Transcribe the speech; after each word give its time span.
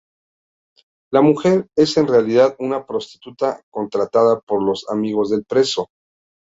La 1.13 1.21
mujer 1.21 1.67
es 1.77 1.95
en 1.97 2.07
realidad 2.07 2.55
una 2.57 2.87
prostituta 2.87 3.61
contratada 3.69 4.39
por 4.39 4.63
los 4.63 4.89
amigos 4.89 5.29
del 5.29 5.45
preso. 5.45 5.89